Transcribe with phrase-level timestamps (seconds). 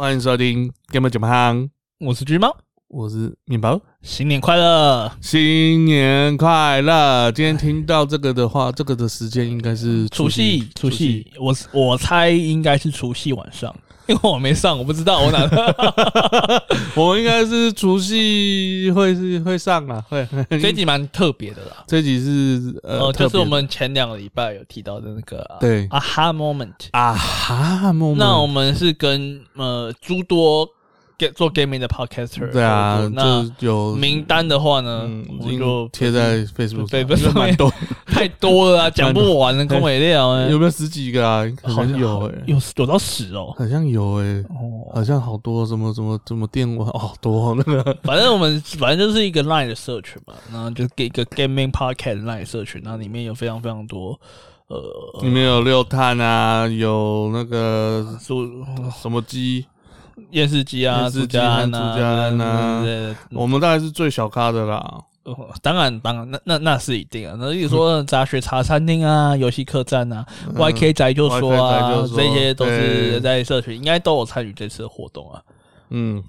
[0.00, 2.56] 欢迎收听 Game 九行，我是橘猫，
[2.90, 3.80] 我是面包。
[4.02, 5.10] 新年快乐！
[5.20, 7.30] 新年快乐！
[7.30, 13.72] 今天听到这个的话，这个的时间应该是除夕，除夕，我我猜应该是除夕晚上，
[14.08, 15.48] 因为我没上，我不知道我哪。
[16.96, 20.26] 我应该是除夕会是会上啊，会。
[20.60, 30.68] 这集蛮特别的啦，这集是呃，就是我们前两个礼拜有提到的那个对啊哈 moment 啊哈 moment，那我们是跟呃诸多。
[31.28, 35.08] 做 gaming 的 podcaster，对啊，那有名单的话呢，
[35.40, 37.72] 我们就贴在 Facebook，上蛮多，
[38.06, 41.44] 太多了， 讲不完的空尾料，有没有十几个啊？
[41.62, 44.44] 好像有诶，有有到十哦，好像有诶，
[44.94, 54.18] 好像好多，什么什么什么电玩，哦，多那个， 反正我们反正就是一个 line 的社群嘛，然后就给一个 gaming podcast line 社群，然后里面有非常非常多，
[54.68, 58.34] 呃，里面有六碳啊，有那个什
[59.02, 59.66] 什么机。
[60.30, 61.74] 验视机啊，朱家安
[62.40, 65.04] 啊，我们大概是最小咖的啦。
[65.62, 67.36] 当然，当然，那那那是一定啊。
[67.38, 75.42] 那比如说杂学茶餐厅啊， 游戏客栈啊，YK 宅就说啊，这些都是在社群，应该都有参与这次的活动啊。
[75.90, 76.24] 嗯，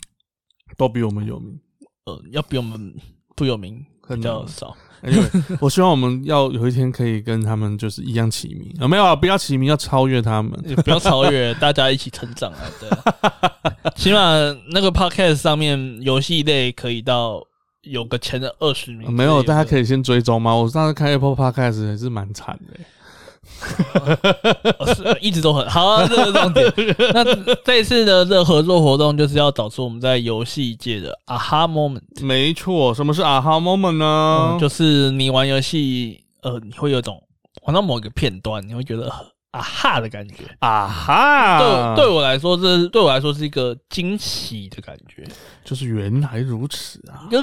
[0.78, 1.59] 都比我们有名。
[2.06, 2.94] 呃，要比我们
[3.36, 4.75] 不有名比较少。
[5.04, 5.24] 因为
[5.60, 14.20] 我希望我们要有一天可以跟他们就是一样齐名啊，没有啊，不要齐名，要超越他们， 也不要超越，大家一起成长啊，对，起码
[14.72, 17.42] 那个 podcast 上面游戏类可以到
[17.84, 20.54] 有个前的二十名，没有，大家可以先追踪吗？
[20.56, 22.80] 我上次看 Apple Podcast 也是蛮惨的。
[24.95, 26.73] 是一直都很好，啊这个重点。
[27.14, 27.23] 那
[27.64, 32.02] 这一次的这合作活动就是要找出我们在游戏界的啊哈 moment。
[32.22, 34.58] 没错，什么是啊哈 moment 呢？
[34.59, 37.22] 就是你玩游戏，呃，你会有一种
[37.63, 39.09] 玩到某一个片段，你会觉得
[39.52, 40.36] 啊哈的感觉。
[40.59, 45.28] 啊哈，对对我来说，这对我来说是一个惊喜的感觉。
[45.63, 47.30] 就是原来如此啊！
[47.30, 47.38] 就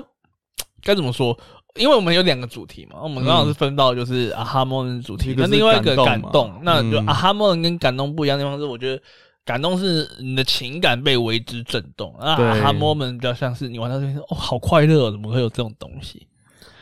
[0.82, 1.38] 该怎么说？
[1.76, 9.00] 因为我们有两个主题嘛，我们刚好是分到就是啊哈 moment 主题，那另外一个感动，那就啊哈 moment 跟感动不一样的地方是，我觉得
[9.44, 16.26] 感动是你的情感被为之震动，啊哈 moment 比较像是你玩到这边哦好快乐，哦怎么会有这种东西？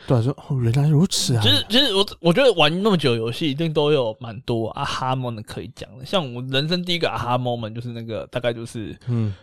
[0.07, 1.41] 对，啊说哦原来如此啊！
[1.43, 9.33] 其实其实我我觉得玩那么久游戏，一定都有蛮多啊哈 moment 可以讲的，像我人生第一个啊哈 moment 就是那个大概就是嗯。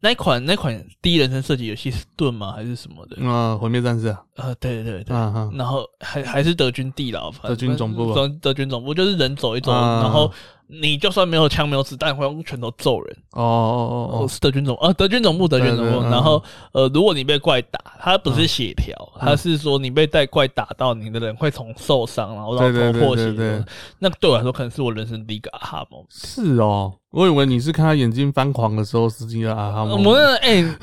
[0.00, 2.52] 那款那款第一人称射击游戏是盾吗？
[2.52, 3.26] 还是什么的？
[3.28, 4.22] 啊，毁灭战士啊！
[4.36, 5.16] 呃，对对对对，
[5.56, 10.32] 然后还还是德军地牢，德军总部，德军总部就是人走一走，然后。
[10.66, 13.16] 你就算没有枪没有子弹，会用拳头揍人。
[13.32, 16.00] 哦哦哦哦，是德军总，呃，德军总部，德军总部。
[16.02, 16.42] 然后，
[16.72, 23.64] 呃，如果你被怪打，他不是血条，他是说你被带怪打到，你的人会从受伤，然后到头破血。
[23.98, 26.02] 那对我来说，可能是我人生第一个啊哈梦。
[26.08, 30.02] 是哦，我以为你是看他眼睛翻狂的时候是第一个啊哈梦。
[30.02, 30.76] 我那哎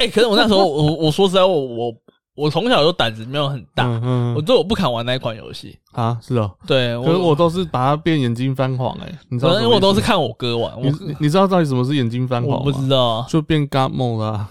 [0.00, 1.94] 哎，可是我那时候，我我说实在，我我。
[2.38, 5.76] 我从小就胆子没有很大嗯，我都我不敢玩那一款游戏。
[5.92, 9.52] 啊，是哦，对，可是我都是把它变眼睛翻黄哎，你知道？
[9.54, 14.48] 因为我都是看我哥玩，你你知道到底什么是眼睛翻黄我不知道，就变 God mode 啦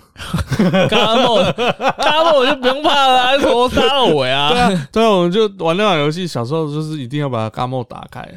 [0.58, 4.50] ，God mode，God mode 我就不用怕了，从头杀到尾啊。
[4.52, 8.28] 对啊，对啊，我们就玩那款游戏，小时候就是一定要把 God mode 打开，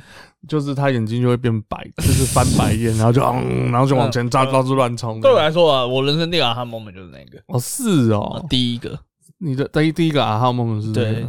[0.46, 5.20] 就是他眼睛就会变白，就是翻白眼， 然后就嗯，然后就往前扎，到处乱冲。
[5.20, 8.96] 对我来说啊，我人生第一个 moment 就是那个，哦，是哦，第一个。
[9.42, 10.92] 你的第一第一个啊哈 moment 是？
[10.92, 11.24] 对，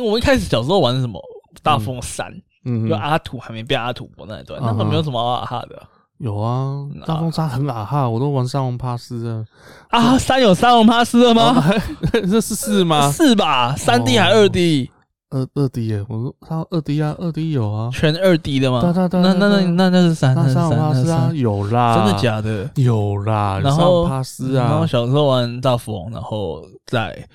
[0.00, 1.20] 我一开始小时候玩什么
[1.62, 2.32] 大风山，
[2.64, 5.82] 嗯，就阿土还没变阿土伯那一段，那没有什么啊哈的。
[6.18, 9.44] 有啊，大风山很啊哈，我都玩三王帕斯啊。
[9.90, 11.64] 啊，三有三王帕斯了吗？
[12.12, 13.10] 这是四吗？
[13.10, 14.90] 四吧，三 D 还二 D？
[15.30, 18.80] 二二 D 耶，我说他二 D 啊，二 D 有啊，全二 D 的吗？
[18.80, 22.70] 对对对，那那那那那是三三龙帕斯啊，有啦，真的假的？
[22.76, 27.28] 有啦，然后帕斯啊，然后小时候玩大富翁，然后在。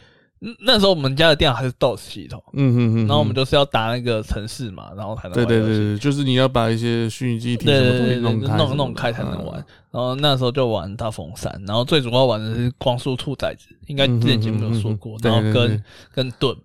[0.59, 9.55] 那时候我们家的电脑还是 DOS 系统，嗯嗯嗯，然后我们就是要打那个城市嘛，然后才能对对对，就是你要把一些虚拟机体什么东西弄开，弄弄开才能玩。
[9.89, 16.55] 然后那时候就玩大风扇，然后最主要玩的是光速兔崽子，应该之前节目有说过，然后跟跟盾。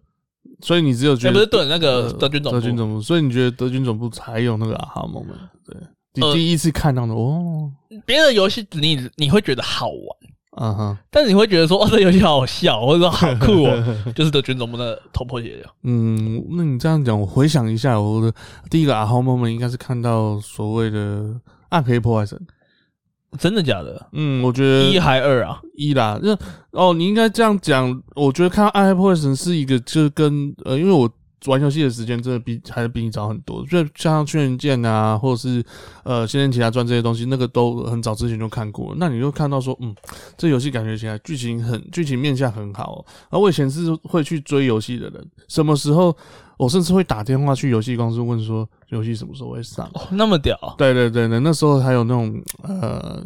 [0.61, 5.39] 所以你只有觉得不是盾那个德军总部，德军总部，所以你觉得德军总部才有那个啊哈 moment？
[5.65, 5.77] 对，
[6.15, 7.71] 你第一次看到的哦，
[8.05, 9.99] 别的游戏你你会觉得好玩。
[10.61, 15.65] 嗯哼，但是你会觉得说，哦，这游戏好笑，或者说好酷哦， 就是德军总部的头破血流。
[15.85, 18.33] 嗯，那你这样讲，我回想一下，我的
[18.69, 22.37] 第一个啊哈 moment 应该是看到所谓的暗黑破坏神，
[23.39, 24.09] 真的假的？
[24.13, 26.19] 嗯，我觉得一还二啊，一啦。
[26.23, 26.37] 那
[26.73, 31.09] 哦，你应该这样讲，我觉得看到暗黑破坏神是一个，就是跟呃，因为我
[31.47, 33.65] 玩游戏的时间真的比还是比你早很多。
[33.67, 35.65] 就像《轩辕剑》啊，或者是
[36.05, 38.95] 呃《仙剑奇侠传》这些东西，那个都很早之前就看过。
[38.99, 39.95] 那你就看到说，嗯，
[40.37, 43.05] 这游戏感觉起来剧情很剧情面相很好。
[43.31, 46.17] 而我以前是会去追游戏的人，什么时候？
[46.59, 49.89] 我甚至会打电话去游戏公司问说，游戏什么时候会上？
[49.95, 50.59] 哦，那么屌！
[50.77, 53.23] 对对对对，那时候还有那种呃，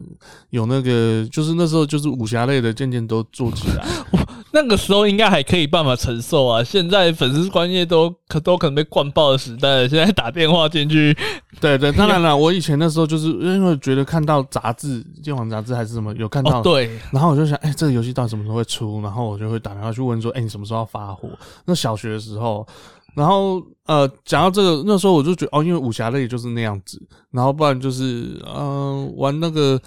[0.51, 3.85] 有那个，就是那时候就是武侠类的，渐渐都做起来。
[4.55, 11.17] 那个时候应该还可以办法承受啊，现在粉丝关业都可都可能被灌爆的时代，现在打电话进去，
[11.59, 19.01] 对对，当然了，我以前那时候就是因为觉得看到杂志，剑网杂志还是什么有看到，对，然后我就想，哎，这个游戏到底什么时候会出？
[19.01, 21.31] 然后我就会打电话去问说，哎，你什么时候要发货？
[21.65, 22.67] 那小学的时候。
[23.15, 27.01] 然后呃，讲到这个，那时候我就觉得哦，因为武侠类就是那样子，
[27.31, 29.81] 然后不然就是嗯，玩那个，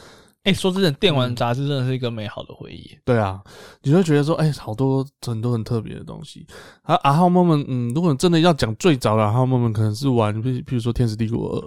[0.43, 2.97] 哎，说真的，电玩杂志真的是一个美好的回忆。
[3.03, 3.41] 对啊，
[3.81, 6.45] 你会觉得说，哎，好多很多很特别的东西。
[6.83, 11.59] 啊，阿浩 moment，嗯，如果真的要讲最早的阿浩 moment，可能是玩，譬譬如说《天使帝国二》，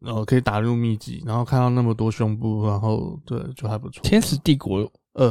[0.00, 4.02] 然后可以打入秘籍，然后看到那么多胸部，然后对，就还不错。
[4.08, 5.30] 《天使帝国二》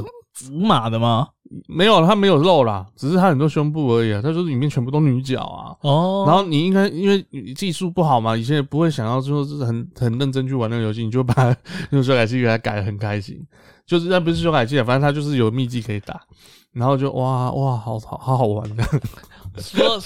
[0.51, 1.28] 五马的吗？
[1.68, 4.22] 没有，他没有肉啦，只是他很多胸部而已啊。
[4.24, 5.76] 他说里面全部都女角啊。
[5.82, 6.24] 哦。
[6.28, 11.56] 然后你应该因为技术不好嘛，以前也不会想要说是很很认真去玩那个游戏，你就把
[11.92, 13.40] 用修改器给他改的很开心。
[13.86, 16.22] 就是那不是修改器啊，反正他就是有秘籍可以打，
[16.72, 18.84] 然后就哇哇，好好好好玩的。
[19.58, 20.00] 说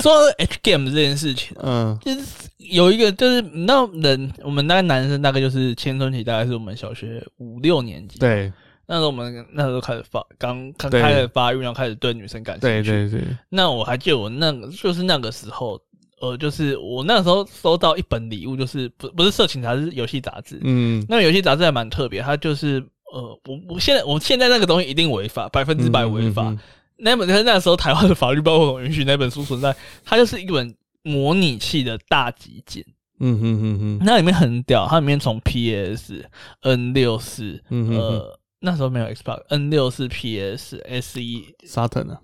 [0.00, 8.18] 说 H game 这件事情，嗯，就是有一个就是那人，我们那个男生大概就是青春期，大概是我们小学五六年级。
[8.18, 8.50] 对。
[8.86, 12.82] 那时候我们那时候开始发，刚刚开始发育，然后开始对女生感兴趣。
[12.82, 13.36] 对对对。
[13.48, 15.80] 那我还记得我那个就是那个时候，
[16.20, 20.60] 呃，就是我那时候收到一本礼物，就是不不是色情杂志，是游戏杂志。
[20.62, 21.04] 嗯。
[21.08, 22.78] 那游戏杂志还蛮特别，它就是
[23.12, 26.54] 呃，我我现在我现在那个东西一定违法，百分之百违法。
[26.96, 32.84] 那本那时候台湾的法律包括允许那本书存在，它就是一本模拟器的大集简。
[33.20, 33.98] 嗯哼哼哼。
[34.04, 36.24] 那里面很屌，它里面从 PS、
[36.60, 38.38] N 六四，呃。
[38.64, 42.18] 那时候没有 Xbox N 六是 PS S E Saturn 啊，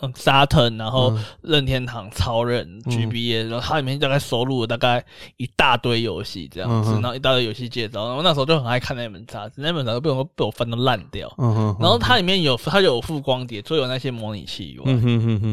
[0.00, 5.04] 嗯，Saturn，然后任天堂超人 GBA，然后它里面大概收录了大概
[5.36, 14.84] 一大堆游戏这样子，然后一大堆游戏介绍，然后那时候就很爱看那本杂志，那本杂志被我被我翻的烂掉，嗯然后它里面有它有附光碟，除了有那些模拟器以外，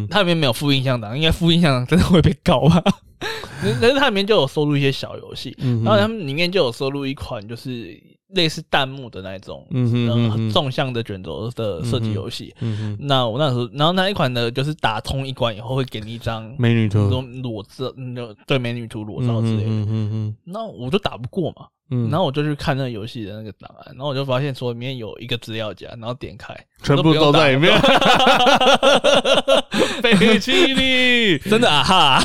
[0.10, 2.84] 它里面没有附印象档，应该附印象档真的会被告吧？
[3.82, 8.02] 但是它里面就有收录一些小游戏，然后他们里面就有收录一款就是。
[8.30, 9.90] 类似弹幕的那种，嗯
[10.32, 12.54] 哼，纵向的卷轴的设计游戏。
[12.60, 17.10] 嗯哼，那我那时候，然后那一款呢，就是打通一关以后会给你一张美女图，
[17.42, 19.70] 裸照，嗯对美女图裸照之类的。
[19.70, 21.68] 嗯哼哼，那我就打不过嘛。
[21.92, 27.80] 嗯，然后我就去看那个游戏的那个档案，然后我就发现说里面有一个资料夹，然后点开，全部都在里面。
[30.02, 31.84] 飞起你，真的啊？
[31.84, 32.24] 哈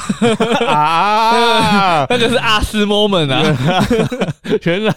[0.67, 3.43] 啊，那个是阿斯 moment 啊，
[4.65, 4.95] 原来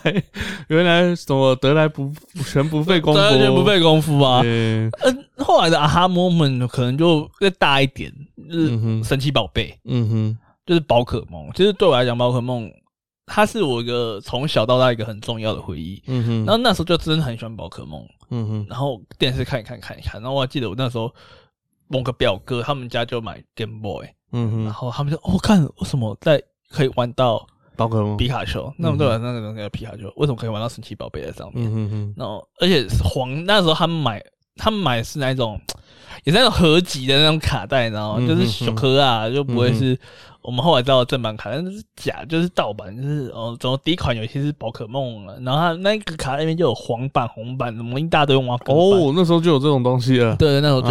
[0.68, 2.12] 原来什么得来不
[2.46, 4.42] 全不费功夫，全不费功夫啊。
[4.46, 4.92] 嗯，
[5.38, 8.12] 后来的啊哈 moment 可能就再大一点，
[8.50, 11.50] 就是神奇宝贝，嗯哼，就是宝可梦。
[11.56, 12.70] 其实对我来讲，宝可梦。
[13.28, 21.14] 它是我一个从小到大一个很重要的回忆，嗯哼，然后那时候就真的很喜欢宝可梦，嗯哼，然后电视看一看看一看，然后我还记得我那时候
[21.88, 28.16] 某个表哥他们家就买 Game Boy，嗯哼，然后他们就哦看为什么在可以玩到宝可梦？
[28.16, 31.68] 皮卡丘，那么对玩那个东西叫皮卡丘，为什么可以玩到神奇宝贝在上面？
[31.68, 34.24] 嗯哼哼，然后而且黄那时候他们买
[34.56, 35.60] 他们买是那种
[36.24, 39.98] 也是那种合集的那种卡带，你知道吗就是小盒啊，就不会是。
[40.44, 48.56] 我们后来知道正版卡，但是假，就是盗版，就是哦，怎么第一款游戏是宝可梦了，然后它那个卡那边就有黄版、红版，怎么一大堆哇。
[48.68, 50.38] 哦，那时候就有这种东西了。
[50.38, 50.88] 对，那时候就，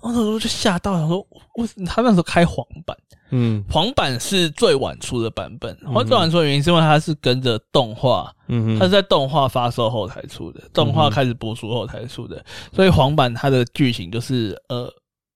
[0.00, 1.18] 那时候就吓到，想说，
[1.56, 2.96] 为他那时候开黄版，
[3.36, 5.76] 嗯，黄版是最晚出的版本。
[6.06, 14.88] 最晚出的原因是因为它是跟着动画，嗯，它是在动画发售后才出的，动画开始播出后才出的，所以黄版它的剧情就是，呃，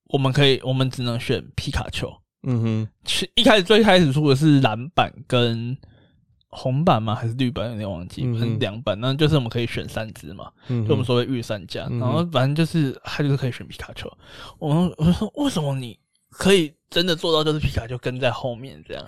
[0.05, 2.09] 我们可以，我们只能选皮卡丘。
[2.43, 5.77] 嗯哼，其一开始最开始出的是蓝版跟
[6.47, 7.13] 红版吗？
[7.13, 7.69] 还是绿版？
[7.69, 8.23] 有点忘记，
[8.59, 8.97] 两版。
[8.97, 11.81] 那就是我们可以选三只嘛，就我们所谓御三家。
[11.89, 14.09] 然后反正就是他就是可以选皮卡丘。
[14.57, 19.03] 我们我说为什么你可以真的做到就是皮卡丘跟在后面这样？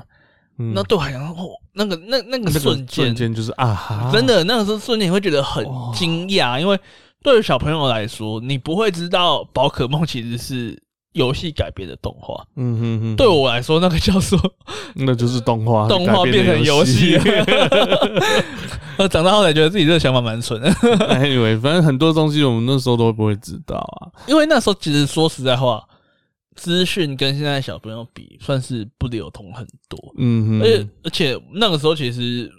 [0.73, 6.79] 那对我来讲，哦，那个那那个瞬间瞬间就是啊哈，真的那个时候瞬间你会觉得很惊讶，因为
[7.23, 10.81] 对于小朋友来说，你不会知道宝可梦其实是。
[11.13, 14.39] 游戏改编的动画，嗯哼哼，对我来说，那个叫做
[14.95, 17.19] 那就是动画，动画变成游戏。
[18.97, 20.71] 我 长大后才觉得自己这个想法蛮蠢的。
[21.19, 25.83] Anyway，反正很多东西我们那时候都不会知道啊，因为那时候其实说实在话，
[26.55, 30.13] 资讯跟现在小朋友比，算是不流通很多。
[30.17, 32.51] 嗯哼，而且而且那个时候其实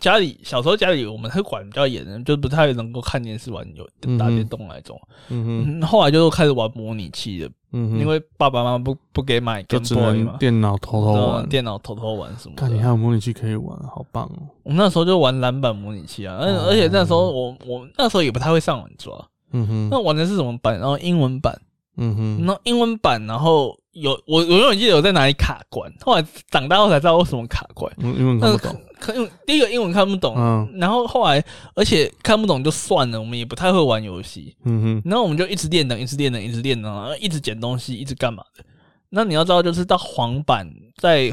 [0.00, 3.86] 家里小时候家里我们会管比较严的，就不太能够看电视、玩游
[4.18, 5.00] 打电动那种。
[5.28, 7.50] 嗯哼，后来就开始玩模拟器的。
[7.72, 12.54] 嗯哼，因为爸爸妈妈不不给买，就只能电脑偷偷玩，电脑偷偷玩什么？
[12.56, 14.48] 看你还有模拟器可以玩，好棒哦！
[14.62, 19.12] 我们那时候就玩篮板模拟器啊，而而且那时候我我那时候也不太会上网抓。
[19.52, 20.78] 嗯哼，那玩的是什么版？
[20.78, 21.60] 然后英文版。
[21.96, 27.92] 嗯哼，那英文版，然后有我我永远记得有在哪里卡关，后来长大后才知道为什么卡关。
[27.98, 31.42] 英文看不懂，看用第一个英文看不懂，嗯，然后后来
[31.74, 38.64] 而且看不懂就算了，我们也不太会玩游戏，嗯哼，然后我们就一直练等，一直练等，一直练等，然后一直捡东西，一直干嘛的。
[39.08, 41.32] 那你要知道，就是到黄版，在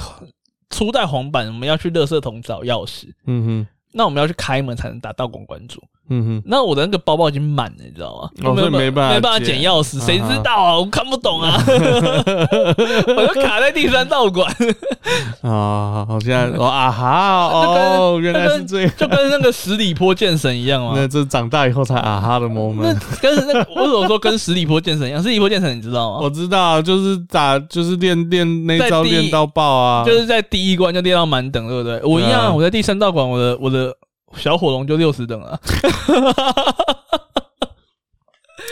[0.69, 5.83] 初代黄版，我们要去垃圾桶找钥匙，嗯哼，那我们要去开门才能打道馆关主。
[6.09, 8.29] 嗯哼，那我的那个包包已经满了，你知道吗？
[8.49, 10.77] 我没没办法，没办法捡钥匙，谁知道啊？
[10.77, 14.53] 我看不懂啊， 我就卡在第三道馆
[15.41, 16.05] 啊！
[16.11, 20.91] 我现在哦啊哈哦，原来是这样，就跟那个十里坡剑神一样嘛？
[20.95, 22.99] 那这长大以后才啊哈的 moment。
[23.21, 25.23] 跟那为什么说跟十里坡剑神一样？
[25.23, 26.19] 十里坡剑神你知道吗？
[26.21, 32.01] 我知道，就是打就是练练那招练到爆啊，就是在第一关就练到满等，对不对？
[32.03, 33.95] 我一样，我在第三道馆，我的我的。
[34.35, 35.59] 小火龙就六十等了，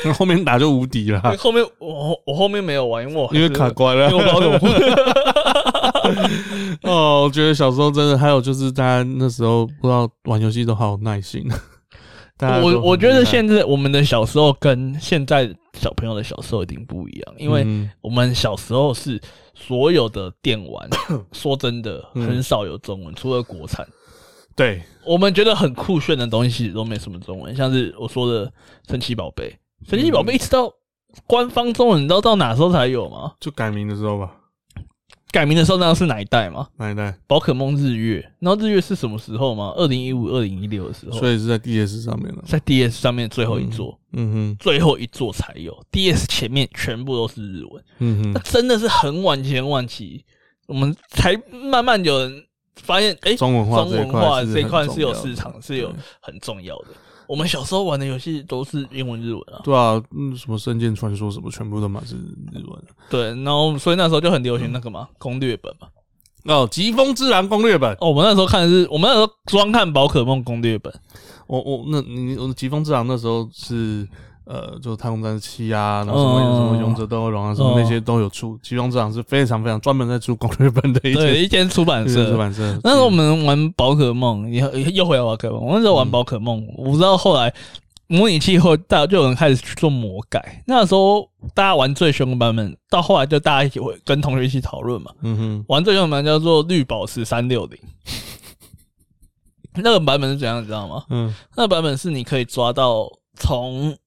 [0.04, 1.22] 那 后面打就无敌了。
[1.38, 4.06] 后面我我后面没有玩，因为我因为卡关了。
[4.16, 4.72] 我不好怎么玩
[6.84, 11.46] 哦，我觉得小时候真的，还有就是大家那时候不知道玩游戏都好有耐心。
[12.64, 17.64] 我我觉得现在我们的小时候跟现在小朋友的小时候一定不一样，因为
[18.02, 19.22] 我们小时候是
[19.54, 20.90] 所有的电玩，
[21.34, 23.88] 说真的很少有中文，除了国产。
[24.56, 28.52] 对我们觉得很酷炫的东西都没什么中文，像是我说的
[28.88, 30.72] 神奇宝贝，神奇宝贝一直到
[31.26, 33.34] 官方中文，你知道到哪时候才有吗？
[33.40, 34.38] 就改名的时候吧。
[35.32, 36.68] 改名的时候那是哪一代吗？
[36.76, 37.18] 哪一代？
[37.26, 39.72] 宝可梦日月，然后日月是什么时候吗？
[39.78, 41.18] 二零一五、二零一六的时候。
[41.18, 45.74] 所以是在 DS 上面了，在 DS 上面最后一座，嗯哼，最后一座才有。
[45.90, 50.26] DS 前面全部都是日文，嗯哼，那真的是很晚期、很晚期，
[50.68, 52.44] 我们才慢慢有人。
[52.76, 53.84] 发现哎，中文化
[54.44, 56.88] 这一块是有市场，是有很重要的。
[57.28, 59.62] 我们小时候玩的游戏都是英文日文啊。
[59.64, 62.84] 对啊，嗯，什么《圣剑传说》什么，全部都满是日文。
[63.10, 65.88] 对，然后所以那时候就很流行那个嘛攻略本嘛。
[66.46, 67.94] 哦，疾风之狼攻略本。
[68.02, 70.94] 哦，我们那时候看的是，我们那时候专看宝可梦攻略本。
[71.48, 74.08] 我我那你我疾风之狼那时候是。
[74.44, 78.60] 呃，就太空战士七啊，然后什么什么勇者斗恶龙啊，什么那些都有出。
[78.64, 82.32] 其中这场是非常非常专门在出攻略本的一间一间出版社。
[82.32, 82.80] 出版社。
[82.84, 85.62] 那时候我们玩宝可梦，又又回来宝可梦。
[85.62, 87.54] 我那时候玩宝可梦，我不知道后来
[88.08, 90.64] 模拟器后，大家就有人开始去做魔改。
[90.66, 95.12] 那时候大家玩最凶的版本，到后来就大家一起会跟同学一起讨论嘛。
[95.22, 97.80] 嗯哼，玩最凶的版本叫做绿宝石三六零。
[99.82, 101.06] 那个版本是怎样，你知道吗？
[101.10, 103.08] 嗯，那个版本是你可以抓到
[103.42, 103.98] 从。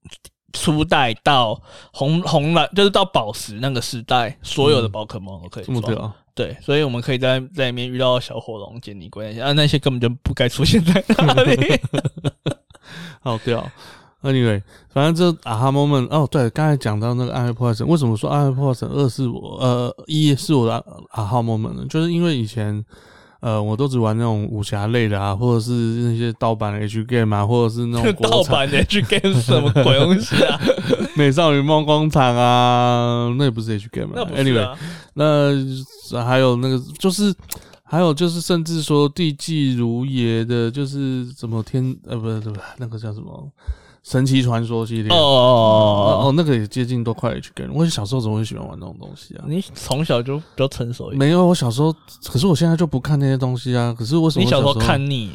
[0.56, 1.60] 初代到
[1.92, 6.14] 红红蓝，就是到宝石那个时代，所有的宝可梦都可以抓。
[6.32, 11.80] 对，所以我们可以在在里面遇到小火龙、杰尼龟那些，啊，那些根本就不该出现在那里。
[13.20, 13.68] 好屌
[14.22, 20.74] ！Anyway，反正这啊哈 moment 哦，对，刚才讲到那个暗黑破坏神，为什么说暗黑破坏神二是我呃一是我的
[21.10, 21.84] 啊哈 moment 呢？
[21.90, 22.84] 就是因为以前。
[23.44, 30.58] 呃，我都只玩那种武侠类的啊，或者是那些盗版的 H game 啊，或者是那种 盗版的 H game 什么鬼东西啊？
[31.14, 34.26] 美少女梦工厂啊，那也不是 H game 啊。
[34.34, 34.66] Anyway，
[35.12, 37.34] 那还有那个就是，
[37.82, 43.46] 还有就是，甚至说地纪如也的，就是什么天呃，不是不是那个叫什么？
[44.04, 47.72] 神奇传说系列哦哦哦哦，那个也接近都快 H game。
[47.72, 49.44] 我小时候怎么会喜欢玩那种东西啊？
[49.48, 51.18] 你从小就比较成熟一点。
[51.18, 51.90] 没有，我小时候，
[52.26, 53.96] 可是我现在就不看那些东西啊。
[53.98, 54.44] 可是为什么？
[54.44, 55.30] 你小时候看腻？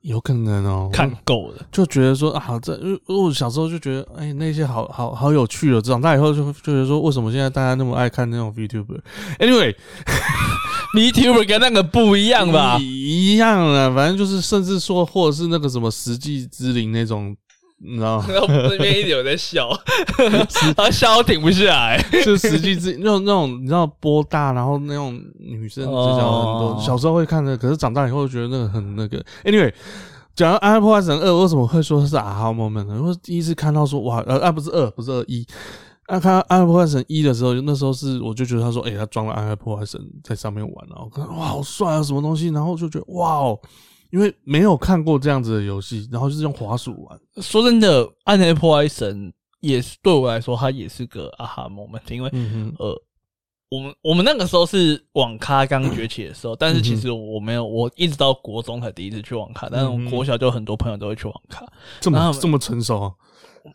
[0.00, 5.82] 有可能哦，看够了，就觉得说啊，这我小时候就觉得，哎，那些好好好有趣哦。
[5.82, 12.78] 长大以后就就觉得说，为什么现在大家那么爱看那种 VTuber？Anyway，VTuber 跟那个不一样吧？
[12.80, 17.36] 一样啊，反正就是甚至说，或者是那个什么实际之灵那种。
[17.80, 19.68] 你知道，然 后那边一直有在笑，
[20.76, 22.02] 他笑停不下来。
[22.24, 26.82] 就实际是那种那种，你知道波大，然后那种女生，就叫很多。
[26.82, 29.24] 小时候会看的，可是长大以后觉得那个很那个。
[29.44, 29.72] Anyway，
[30.34, 32.96] 讲到《暗黑破坏神二》，为什么会说是啊哈 moment 呢？
[32.96, 35.46] 因为第一次看到说哇，呃啊不是二，不是二一。
[36.06, 43.60] 啊，看《暗黑破坏神一》的时候，那时候是我就觉得他说，哎，他装了《暗黑破坏神》在上面玩，然后看哇，好帅啊，什么东西，然后就觉得哇哦。
[44.10, 47.20] 因为没有看过这样子的游戏，然后就是用滑鼠玩。
[47.42, 49.28] 说真的，《暗黑破坏神》
[49.60, 52.00] 也是对我来说，它也是个啊哈 moment。
[52.12, 52.30] 因为
[52.78, 53.00] 呃，
[53.70, 61.66] 我们我们那个时候是网咖刚崛起的时候，但是其实我没有，我一直到国中才第一次去网咖，但是我国小就很多朋友都会去网咖，
[62.00, 63.00] 这么这么成熟。
[63.02, 63.12] 啊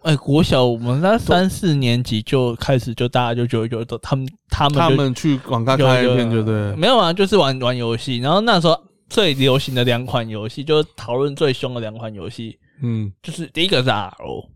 [0.02, 6.76] 哎，国小我们那三四年级就开始，就大家就就就都他们他们他们去网咖开片，对不对？
[6.76, 8.18] 没有啊，就是玩玩游戏。
[8.18, 8.76] 然后那时候
[9.14, 14.50] 最流行的两款游戏，就是讨论最凶的两款游戏，嗯，就是第一个是 RO，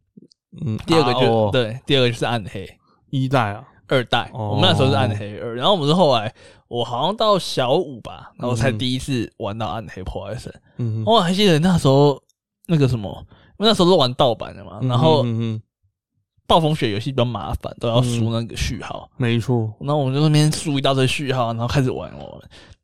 [0.66, 2.68] 嗯，第二个就对，第二个就是暗黑。
[3.12, 3.64] 一代啊。
[3.90, 6.34] 二代，我们那时候是暗黑二，然后我们是后来，
[6.68, 10.54] 我好像到小五吧，然后才第一次玩到暗黑破坏神。
[10.76, 12.22] 嗯，我还记得那时候
[12.66, 13.26] 那个什么，
[13.58, 15.24] 因为那时候是玩盗版的嘛，然后
[16.48, 19.10] 暴风雪游戏比较麻烦，都要输那个序号。
[19.18, 22.28] 没错，然后我们就那边输一大堆序号，然后开始玩玩。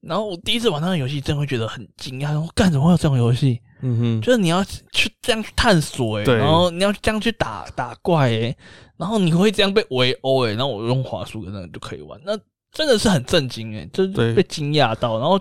[0.01, 3.59] 然后我第一次玩那个游戏，真会觉得很惊讶，我干怎么会有这种游戏？
[3.81, 8.55] 嗯哼，就是你要去这样去探索哎，然后你要这样去打打怪哎，
[8.97, 12.37] 然后你会这样被围殴哎，然后我用滑鼠跟那个就可以玩，那
[12.71, 14.05] 真的是很震惊哎，就
[14.35, 15.39] 被惊讶到，然后。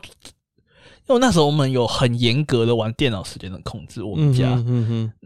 [1.08, 4.48] 因为那时候我们有很严格的玩电脑时间的控制，我们家，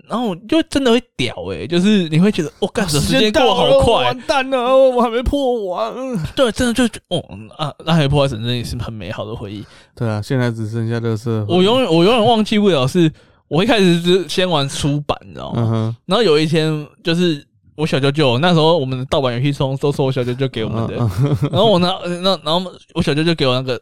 [0.09, 5.95] 然后就真的会屌哎，就是你会觉得哦，干时间过好快，完蛋了，我还没破完。
[6.35, 7.23] 对，真的就哦
[7.57, 9.65] 啊，那还破完，真的也是很美好的回忆。
[9.95, 11.45] 对啊，现在只剩下乐色。
[11.49, 13.13] 我永远我永远忘记不了，是
[13.49, 15.95] 我一开始是先玩出版，你知道吗？
[16.07, 20.97] 然后有一天就是我小舅舅那时候我们的盗版游戏从都是我小舅舅给我们的，
[21.53, 23.79] 然后我拿那然后我小舅舅给我那个。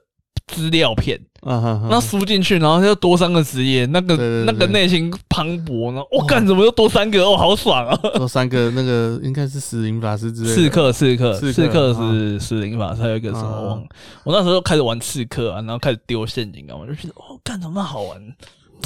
[0.47, 6.03] 资料片，那输进去，然后又多三个职业，那个那个内心磅礴呢？
[6.13, 7.25] 我干怎么又多三个？
[7.25, 7.97] 哦，好爽啊！
[8.15, 10.55] 多三个，那个应该是死灵法师之类的。
[10.55, 13.83] 刺客，刺客，刺客是死灵法师，还有一个什么忘？
[14.25, 18.21] 我那时候开始玩刺客啊，然后开始丢陷阱啊，我就觉得哦，干怎么好玩？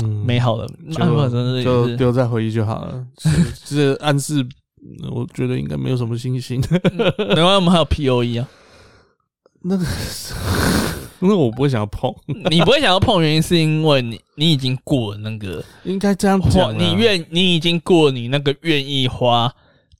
[0.04, 3.04] 嗯，美好的，那真是就丢在回忆就好了。
[3.66, 4.46] 是暗示，
[5.10, 6.62] 我觉得应该没有什么信心。
[7.34, 8.48] 另外，我们还有 P O E 啊，
[9.62, 9.84] 那个。
[11.20, 12.14] 因为我不会想要碰，
[12.50, 19.52] 你不会想要碰，原因是因为你你已经过了那个，应该这样讲，你愿你已经过你那个愿意花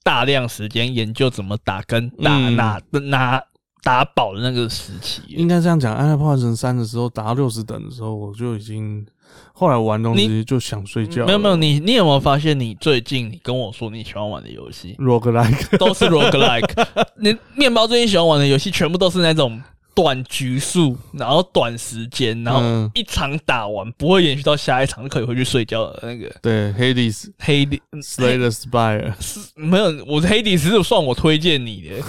[0.03, 3.43] 大量时间研究怎么打跟打拿拿
[3.83, 5.21] 打宝的那个时期。
[5.27, 9.05] 应该这样讲，《暗黑破坏神三》的时候打到六十等的时候，我就已经
[9.53, 11.25] 后来玩东西就想睡觉。
[11.25, 16.85] 没有没有，你你有没有发现，你最近你跟我说你喜欢玩的游戏，roguelike 都是 roguelike，
[17.17, 19.61] 你面包最近喜欢玩的游戏全部都是那种。
[20.01, 22.61] 短局数，然后短时间，然后
[22.93, 26.33] 一场打完不会延续到下一场就可以回去睡觉的那个。
[26.41, 32.01] 对，黑帝斯，黑帝，Slay the Spire，是没有，我 Hades 是，算我推荐你的。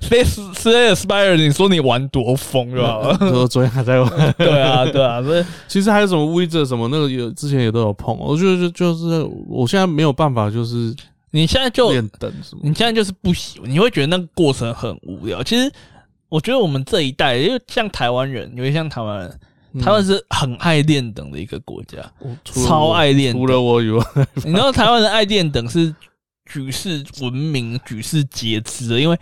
[0.00, 2.98] Slay Slay the Spire，你说你玩多疯是吧？
[3.32, 4.34] 我 昨天还在玩。
[4.36, 10.94] 对啊，对啊，所以其实还有什么 Wizard 什么那个有之前也都有碰，我觉得就就是我现在没有办法，就是
[11.30, 11.90] 你现在就
[12.62, 15.42] 你现在就是不喜，你会觉得那个过程很无聊。
[15.42, 15.72] 其实。
[16.30, 19.38] 我觉得我们这一代，因为像台湾人，因为像台湾人，
[19.82, 21.98] 台湾是很爱练等的一个国家，
[22.44, 23.34] 超爱练。
[23.34, 24.04] 除了我以外，
[24.44, 25.94] 你知道台湾人爱练等是
[26.46, 29.18] 举世闻名、举世皆知的，因为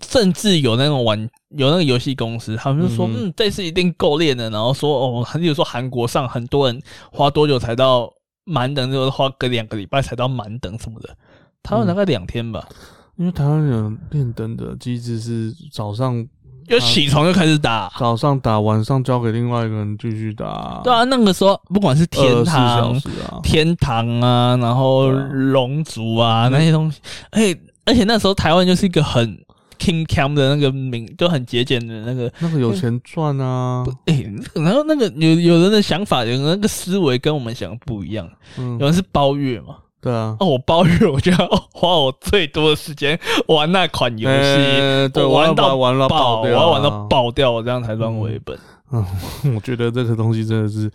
[0.00, 1.18] 甚至有那种玩
[1.50, 8.08] 有那个游戏公司，他们就说，嗯，这次一定够练的，然后说，哦，比如说韩国上很多人花多久才到
[8.44, 11.16] 满等，就是花个两个礼拜才到满等什么的，
[11.64, 12.68] 台湾大概两天吧。
[13.16, 16.24] 因为台湾人练灯的机制是早上。
[16.68, 20.80] 就起床就开始打，早上打，晚上交给另外一个人继续打。
[20.82, 23.00] 对啊，那个时候不管是天堂、
[23.42, 27.00] 天堂啊，然后龙族啊那些东西，
[27.30, 29.38] 而且而且那时候台湾就是一个很
[29.78, 33.84] king cam 的那个名，就很节俭的那个，那个有钱赚啊。
[34.06, 34.24] 哎，
[34.54, 39.76] 然后那个有有人的想法，有那个思维跟我们想的不一样，嗯有人是包月嘛。
[40.04, 41.38] 对啊，哦，我包月我就要
[41.72, 48.54] 花我最多的时间玩那款游戏，对，玩到玩到爆，我要玩到爆掉，我这样才算回本。
[48.92, 49.02] 嗯，
[49.56, 50.90] 我觉得这个东西真的是，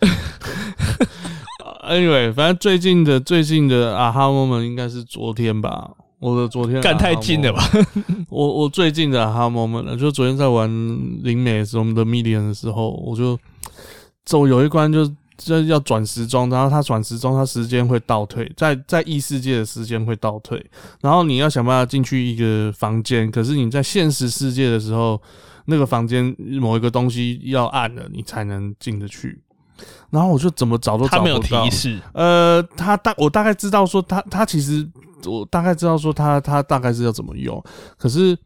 [1.90, 7.68] Anyway，反正最近的最近的啊哈 moment 应该是昨天吧，我的昨天干太近了吧？
[8.30, 10.70] 我我最近的啊哈 moment 就昨天在玩
[11.24, 13.36] 灵美时我们的 Medium 的时候，我就
[14.24, 15.12] 走有一关就。
[15.42, 20.64] 这要转时钟，然后它转时钟，它时间会倒退，在在异世界的时间会倒退，
[21.00, 25.20] 然后你要想办法进去一个房间，可是你在现实世界的时候，
[25.64, 29.40] 那个房间某一个东西要按了，你才能进得去。
[30.10, 31.18] 然后我就怎么找都找不到。
[31.18, 31.98] 他没有提示。
[32.12, 34.86] 呃，他大我大概知道说他他其实
[35.24, 37.62] 我大概知道说他他大概是要怎么用，
[37.96, 38.36] 可是。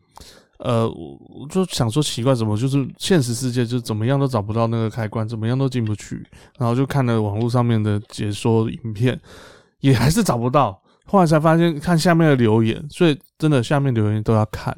[0.65, 6.27] 呃，我就想说奇怪，怎么就是现实世界就怎么样都找不到那个开关，怎么样都进不去，
[6.59, 9.21] 然后就看了网络上面的解说影片，
[9.81, 10.81] 也还是找不到。
[11.05, 14.75] 后来才发现看下面的留言，所以真的下面留言都要看。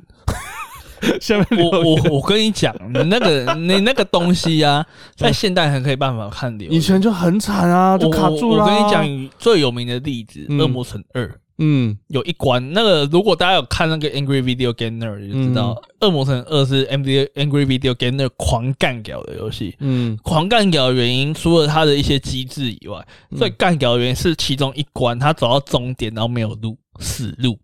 [1.21, 6.65] 下面我我我跟你讲，你那个你那个东西呀，在现代还可以办法看的。
[6.65, 8.65] 以前就很惨啊，就卡住了。
[8.65, 11.29] 我跟你讲最有名的例子，《恶魔城二》。
[11.59, 15.75] 嗯，有一关那个，如果大家有看那个 Angry Video Gamer 就知道，
[16.07, 19.75] 《恶魔城二》是 Angry Angry Video Gamer 狂干掉的游戏。
[19.81, 23.03] 嗯，狂干掉的原因，除了它的一些机制以外，
[23.37, 27.59] 最干掉的原因是其中一关，他走到终点然后没有路，死路。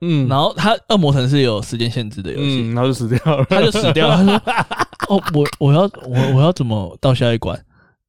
[0.00, 4.16] 嗯，然后他《恶魔城》是有时间限制的游戏，然后就死掉了，他就死掉了。
[4.16, 4.36] 他说
[5.08, 7.58] ：“哦，我我要我我要怎么到下一关？”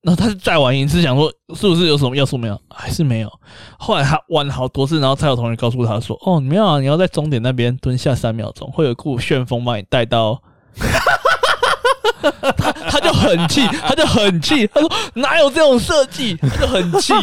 [0.06, 2.62] 然后他再玩一次，想说是不是有什么要素没有？
[2.70, 3.40] 还是没有。
[3.80, 10.40] 后来他玩了好多次，然后才有同学告诉他说：“哦，没有啊，你要在终点那边蹲下三秒钟，会有一股旋风把你带到。”
[12.56, 16.36] 他他就很气，他就很气，他说哪有这种设计？
[16.36, 17.14] 他就很气，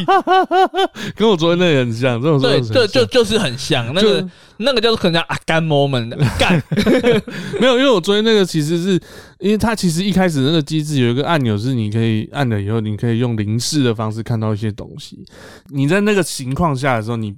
[1.17, 6.63] 跟我昨天那个很像，这种对对，就就是很像那个那个叫做可能叫啊干 moment 干，
[7.61, 9.01] 没有，因为我昨天那个其实是
[9.39, 15.25] 因为他其实一开始那个机制有一个按钮是你可以按了以后，你可以用凝视的方式看到一些东西。
[15.69, 17.35] 你在那个情况下的时候，你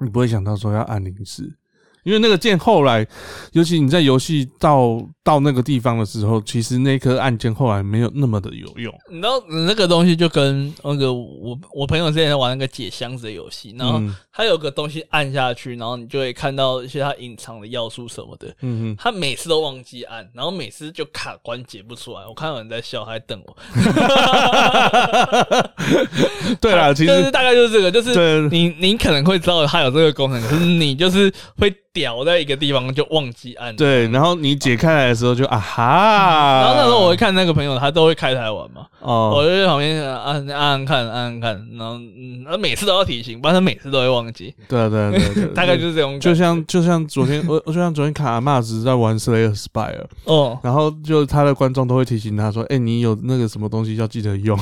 [0.00, 1.56] 你不会想到说要按凝视。
[2.04, 3.06] 因为那个键后来，
[3.52, 8.92] 尤其你在游戏到到那个地方的时候，其实那颗按键后来没有那么的有用。
[9.10, 14.00] 你知道那个东西就跟那个我我朋友之前玩那个解箱子的游戏，然后
[14.32, 18.48] 他有个东西按下去，然后你就会看到一些他隐藏的要素什么的。
[18.62, 22.26] 嗯嗯，他每次都忘记按，然后每次就卡关解不出来。
[22.26, 23.56] 我看有人在笑，还瞪我。
[26.60, 31.72] 对啦， 其实大概就是这个，就是你你可能会知道它有这个功能，可是你就是会。
[31.94, 44.54] 屌在一个地方就忘记按，对，然后你解开来的时候就啊哈，然后那时候我会看那个朋友，他都会开台玩嘛，哦，我就在旁边按按按看按按看，然后嗯，他每次都要提醒，不然他每次都会忘记。
[44.68, 54.58] 对对对对，大概就是这种，就像就像昨天我我就像昨天卡阿妈只是在玩《Slayer Spire》，哦，然后就他的观众都会提醒他说，哎，你有那个什么东西要记得用，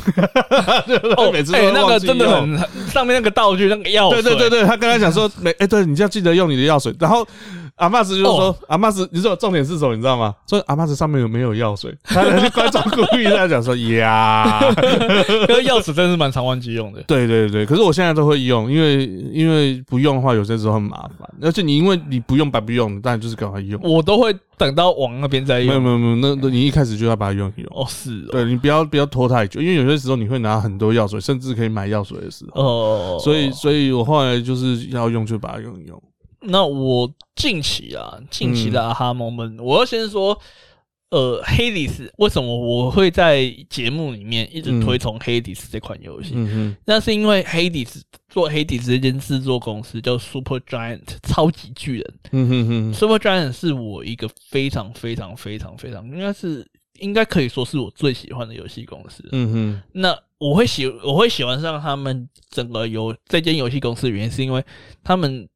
[1.16, 7.19] 哦，每次都那个真的很上面那个道具那个药水，对对对对，他跟他讲说，每哎，对，你就要记得用你的药水，然后。
[7.76, 9.94] 阿妈子就说：“阿妈子，你知道重点是什么？
[9.94, 10.34] 你知道吗？
[10.46, 11.96] 说阿妈子上面有没有药水？
[12.04, 14.60] 他观众故意在讲说呀，
[15.48, 17.02] 个药水真是蛮常忘记用的。
[17.04, 21.28] 对对对，可是我现在都会用，因为因为不用的话，有些时候很麻烦。
[21.40, 23.80] 而且你因为你不用白不用，当然就是赶快用。
[23.82, 25.68] 我都会等到往那边再用。
[25.68, 27.70] 没有没有没有，那那你一开始就要把它用一用。
[27.70, 28.20] 哦，是。
[28.30, 32.62] 对你不要不要拖太久，因为有些时候你会拿很多药水，甚至可以买药水的时候。
[32.62, 33.18] 哦。
[33.22, 36.02] 所以所以我后来就是要用就把它用一用。
[36.42, 40.38] 那我近期啊，近期的啊哈 moment，我要先说，
[41.10, 46.32] 呃，黑迪斯为什么我会在节目里面一直推崇黑迪斯这款游戏？
[46.34, 52.14] 嗯那是因为黑迪斯做黑迪斯这间制作公司叫 Super Giant 超级巨人。
[52.32, 56.66] 嗯哼哼，Super Giant 是我一个非常非常非常非常，应该是
[57.00, 59.28] 应该可以说是我最喜欢的游戏公司。
[59.32, 64.64] 嗯哼，那我会喜我会喜欢上他们整个游这间游戏公司的原因，是因为
[65.04, 65.46] 他们。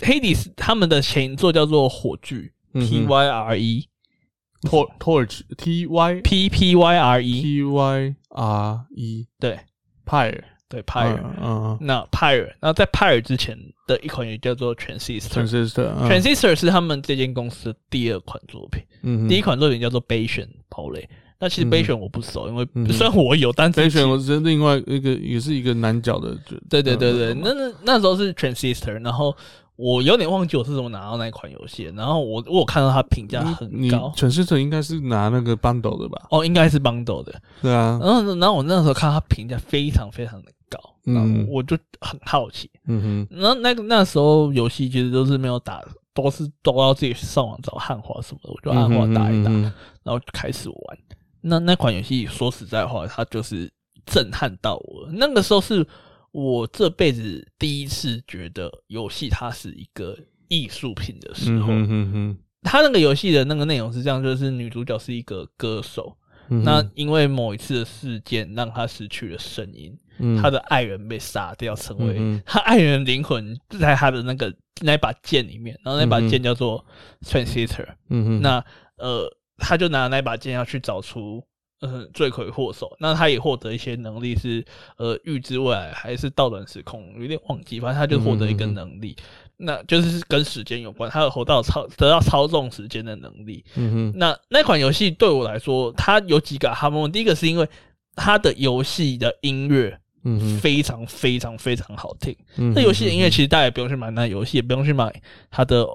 [0.00, 9.58] 黑迪斯他们的前作叫做火炬，T Y R E，Torch T Y P P Y R E T Y R E，对
[10.06, 21.08] ，Pyre，对，Pyre，嗯，那 Pyre，然后在 Pyre 之前的一款也叫做 Transistor，Transistor，Transistor 是他们这间公司的第二款作品，嗯，第一款作品叫做 Bastion 跑雷。
[21.40, 26.36] 那其实 Bastion 我不熟，因为虽然我有，但 Bastion 我是另外一个，也是一个男角的，
[26.68, 29.36] 对对对对，那那那时候是 Transistor，然后。
[29.78, 34.12] 我有点忘记我是怎么拿到那一款游戏，然后我我看到它评价很高。
[34.16, 36.26] 全世者应该是拿那个 bundle 的吧？
[36.30, 37.40] 哦，应该是 bundle 的。
[37.62, 37.96] 对啊。
[38.02, 42.68] 然后，然后我那时候看它评价非常非常的高，嗯，我就很好奇。
[42.88, 43.38] 嗯哼。
[43.40, 45.80] 然后那个那时候游戏其实都是没有打，
[46.12, 49.72] 都是都要自己上网找汉化什么的，我就汉化打一打，然
[50.06, 50.98] 后就开始玩。
[51.40, 53.70] 那那款游戏说实在话，它就是
[54.04, 55.08] 震撼到我。
[55.12, 55.86] 那个时候是。
[56.38, 61.68] 我这辈子第一次觉得游戏它是一个艺术品的时候，
[62.62, 66.16] 他那个游戏的那个内容是这样，就是女主角是一个歌手，
[66.48, 69.98] 嗯那因为某一次的事件让她失去了声音，
[70.40, 76.84] 她的爱人被杀掉，成为她爱人灵魂在她的那个那把剑里面，然后那把剑叫做
[77.22, 78.64] transistor，嗯那
[78.96, 81.44] 呃，她就拿那把剑要去找出。
[81.80, 84.64] 嗯，罪魁祸首，那他也获得一些能力，是
[84.96, 89.14] 呃预知未来还是倒转时空，有点忘记，反正他就获得一个能力，
[89.58, 93.64] 那就是跟时间有关，他有活到操得到操纵时间的能力。
[93.76, 97.68] 嗯哼，那那款游戏对我来说，它有几个哈蒙，第一个是因为
[98.16, 102.36] 它的游戏的音乐，嗯非常非常非常好听。
[102.74, 105.86] 那游戏的音乐其实大家也不用去买那游戏，也不用去买它的。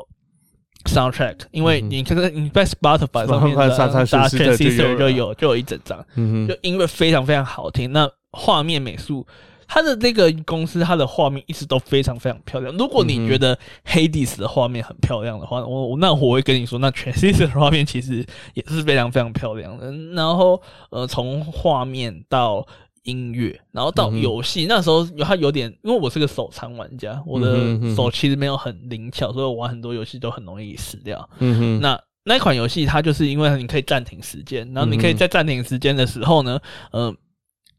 [0.86, 6.06] soundtrack，因为你可能你在 Spotify 上面打打 Transistor 就有就有一整张，
[6.48, 7.92] 就音乐非常非常好听。
[7.92, 9.26] 那画面美术，
[9.68, 12.76] 它的这个公司它的画面一直都非常非常漂亮。
[12.78, 19.92] 如果你觉得 Hades 的画面很漂亮的话，我那我会跟你说，那 Transistor 的画面其实也是非常非常漂亮的。
[20.14, 22.66] 然后呃，从画面到
[23.04, 31.30] 音乐，然后到游戏，那时候有它有点，因为我是个手残玩家，我的手其实没有很灵巧，所以我玩很多游戏都很容易死掉。
[31.40, 36.58] 嗯哼，那那款游戏它就是因为你可以暂停时间，然后你可以在暂停时间的时候呢，
[36.92, 37.14] 呃，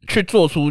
[0.07, 0.71] 去做出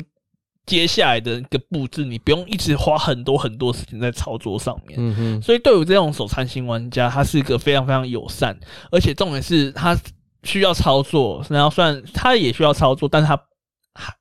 [0.68, 5.00] 接下来的一个布置，你不用一直花很多很多时间在操作上面。
[5.00, 8.56] 嗯哼，所以对于这种手残型玩家，它是一个非常非常友善，
[8.92, 9.98] 而且重点是它
[10.44, 13.36] 需要操作，然后虽然它也需要操作，但是它。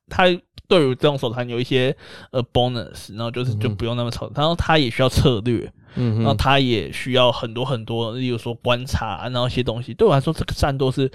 [0.07, 0.25] 他
[0.67, 1.95] 对于这种手残有一些
[2.31, 9.93] 呃 bonus，然后就是就不用那么吵，然后他也需要策略，嗯，然后他也需要很多很多，例如说观察，然后一些东西。
[9.93, 11.11] 对我来说，这个战斗是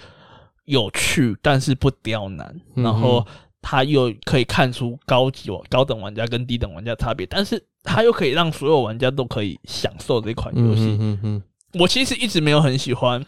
[0.66, 3.27] 有趣，但是不刁难，然后
[3.62, 10.97] 他又可以看出高级高等玩家跟低等玩家差别，但是他又可以让所有玩家都可以享受这款游戏。
[11.01, 11.42] 嗯嗯，
[11.75, 13.25] 我其实一直没有很喜欢。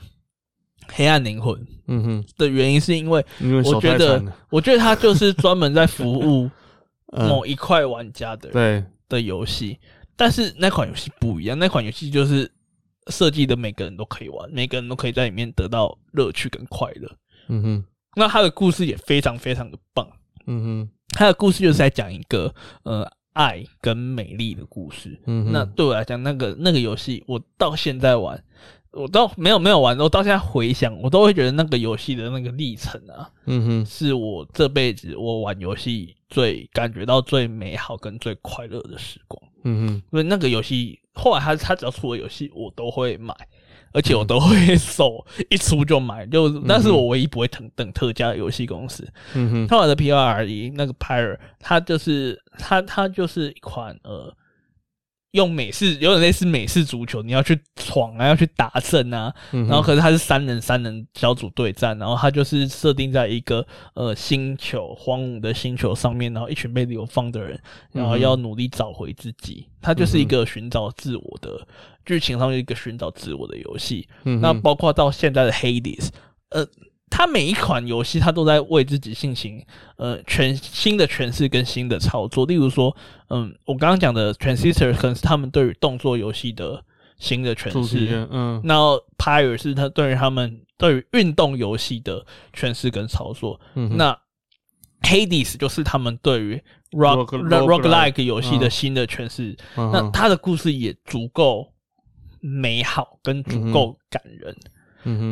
[0.93, 3.25] 黑暗灵魂，嗯哼，的原因是因为
[3.65, 6.51] 我觉得，我觉得它就是专门在服务
[7.15, 9.79] 某一块玩家的对的游戏，
[10.17, 12.51] 但是那款游戏不一样，那款游戏就是
[13.09, 17.11] 设计的每个人都可以玩，每个人都可以在里面得到乐趣跟快乐，
[17.49, 17.85] 嗯哼。
[18.17, 20.09] 那他的故事也非常非常的棒，
[20.47, 20.91] 嗯哼。
[21.17, 25.53] 他的故事就是在讲一个呃爱跟美丽的故事，嗯哼。
[25.53, 28.43] 那对我来讲，那个那个游戏我到现在玩。
[28.93, 43.33] 我到没有没有玩，我到现在回想，我都会觉得那个游戏的那个历程啊，嗯哼，是我这辈子我玩游戏最感觉到最美好跟最快乐的时光，嗯哼，因为那个游戏后来他他只要出了游戏，我都会买，
[43.93, 54.35] 而且我都会 手一出就买，就那是我唯一不会等等特价的游戏公司，嗯哼，后来的 P R E 那个 Pyre，它就是它它就是一款呃。
[55.33, 63.65] 用美式有点类似美式足球，你要去闯啊，要去打胜啊，然后可是它是三人三人小组对战，然后它就是设定在一个
[63.95, 67.61] 呃星球荒芜的星球上面，然后一群被流放的人，
[67.93, 71.67] 然后要努力找回自己，它就是一个寻找自我的
[72.05, 74.09] 剧情上一个寻找自我的游戏。
[74.25, 76.09] 那包括到现在的 Hades，
[76.51, 76.67] 呃。
[77.11, 79.63] 他每一款游戏，他都在为自己进行
[79.97, 82.47] 呃全新的诠释跟新的操作。
[82.47, 82.97] 例如说，
[83.29, 86.83] 嗯，我刚刚讲的 Transistor 可能是他们对于动作游戏的
[87.19, 93.61] 新的诠释，嗯，然后 Pyre 是他对于他们对于运动游戏的诠释跟操作。
[93.75, 94.17] 那
[95.03, 99.57] Hades 就是他们对于 Rock Rock Like 游戏的新的诠释。
[99.75, 101.73] 那他的故事也足够
[102.41, 104.55] 美好，跟足够感人。
[104.65, 104.71] 嗯，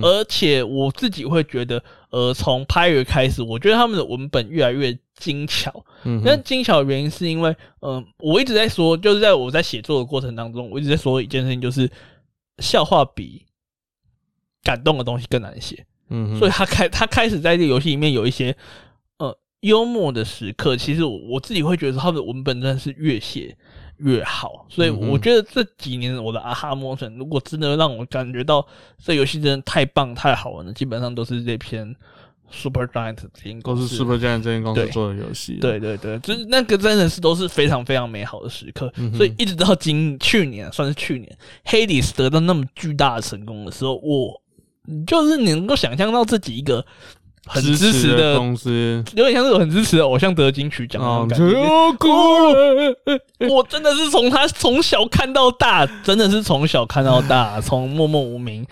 [0.02, 5.85] 而且我自己会觉得，呃，从拍月开始，我觉得他们的文本越来越精巧。
[6.04, 11.90] 嗯，那精巧的原因是因为，嗯，我一直在说，就是在我在写作的过程当中，我一直在说一件事情，就是
[12.59, 13.44] 笑话比
[14.62, 15.85] 感动的东西更难写。
[16.09, 18.57] 嗯，所以他开他开始在这个游戏里面有一些
[19.18, 23.57] 呃幽默的时刻，其实我我自己会觉得他们的文本真的是越写。
[23.98, 28.66] 越好，所以我觉得这几年我的阿哈魔神，如果真的让我感觉到
[29.02, 31.94] 这游戏真的太棒太好玩了，基本上都是这篇
[32.50, 35.58] Super Giant 这间公司，都是 Super Giant 这间公司做的游戏。
[35.61, 38.92] 对对对，就是那个真的是都是非常非常美好的时刻。
[39.14, 44.40] 所以一直到今去年，算是去年，Hades 得到那么巨大的成功的时候，我
[45.06, 46.84] 就是你能够想象到自己一个。
[47.48, 51.44] 很支持的公司，有点像是很支持的偶像得金曲奖那种感觉。
[53.48, 58.66] 我真的是从他从小看到大，真的是从小看到大，从默默无名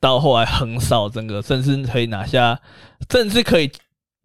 [0.00, 2.60] 到后来横扫整个，甚至可以拿下，
[3.10, 3.70] 甚至可以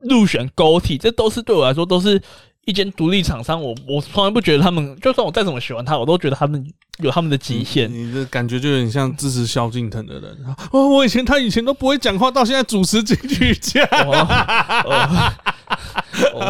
[0.02, 2.22] 入选 GOT，这都是对我来说都是。
[2.65, 6.65] 一间独立厂商，我我从来不觉得他们，就算我再怎么喜欢他，我都觉得他们
[6.99, 7.91] 有他们的极限。
[7.91, 10.38] 你的感觉就有点像支持萧敬腾的人。
[10.71, 13.86] 哦，我以前他以前都不会讲话，到现在主持金曲奖。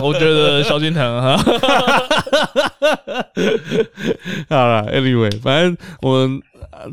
[0.02, 1.36] 我觉得萧敬腾哈。
[4.50, 6.40] 好了，Anyway，反正我们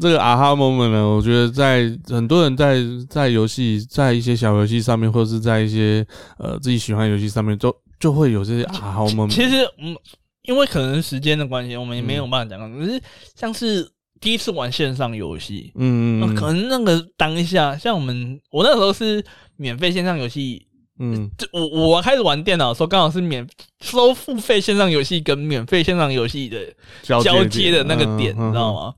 [0.01, 2.79] 这个啊哈 moment 呢，我觉得在很多人在
[3.11, 6.07] 在游戏，在一些小游戏上面，或者是在一些
[6.39, 7.77] 呃自己喜欢游戏上面都。
[8.01, 9.97] 就会有这些啊，我们其实嗯，
[10.43, 12.79] 因为可能时间的关系，我们也没有办法讲。
[12.79, 13.01] 可是
[13.37, 19.25] 像是第一次玩线上游戏，嗯，可能那个当下，像我们我那时候是
[19.57, 20.67] 免费线上游戏，
[20.99, 23.47] 嗯，就我我开始玩电脑的时候，刚好是免
[23.81, 26.59] 收付费线上游戏跟免费线上游戏的
[27.03, 28.95] 交接的那个点，你知道吗？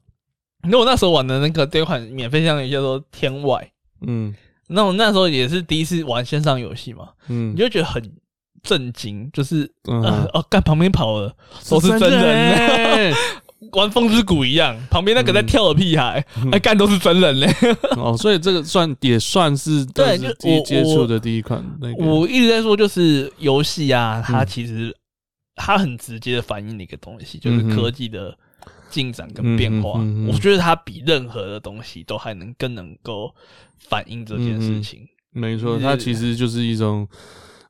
[0.68, 3.68] 那我那时候玩的那个第一款免费线上游戏叫做《天外》，
[4.06, 4.32] 嗯，
[4.68, 8.00] 那我那时候也是第一次玩线上游戏嘛，嗯，你就觉得很
[8.62, 11.34] 震惊，就是哦，干旁边跑的
[11.68, 13.14] 都是真人，
[13.72, 17.48] 玩风之谷一样，旁边那个在跳的屁孩，哎，干都是真人嘞。
[17.96, 21.64] 哦，所以这个算也算是 对，就我接触的第一款。
[21.98, 24.94] 我一直在说，就是游戏啊，它其实
[25.56, 28.36] 它很直接的反映的一个东西，就是科技的。
[28.90, 29.98] 进展跟变化，
[30.28, 33.34] 我觉得它比任何的东西都还能更能够
[33.78, 35.08] 反映这件事情。
[35.30, 37.08] 没错，它其实就是一种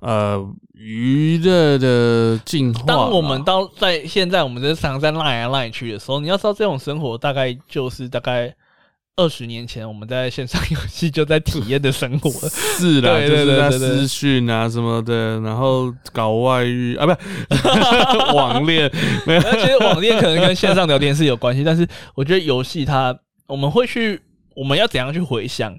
[0.02, 2.84] 呃娱乐的进化。
[2.86, 8.54] 当我们到在现在我们这常在赖来赖去的时候，你要知道这种生活大概就是大概。
[9.14, 12.30] 二十年前，我们在线上游戏就在体验的生活，
[12.78, 17.18] 是的，就是在私讯啊什么的，然后搞外遇啊，不是
[18.34, 18.90] 网恋，
[19.26, 19.40] 没有。
[19.42, 23.14] 其实网恋可能跟线上聊天是有关系，但是我觉得游戏它，
[23.46, 24.18] 我们会去，
[24.56, 25.78] 我们要怎样去回想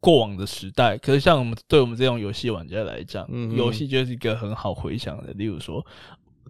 [0.00, 0.98] 过往的时代？
[0.98, 5.32] 可是像我们对我们这种游戏玩家来讲，游戏就是一个很好回想的。
[5.34, 5.84] 例如说，